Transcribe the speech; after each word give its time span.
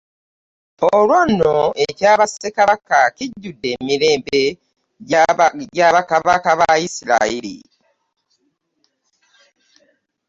Olwo 0.95 1.19
nno 1.29 1.57
ekya 1.87 2.11
bassekabaka 2.19 2.99
kijudde 3.17 3.67
emirembe 3.77 4.43
gya 5.79 5.89
ba 5.93 6.01
kabaka 6.09 6.51
ba 6.59 6.69
Yisirayiri. 6.81 7.57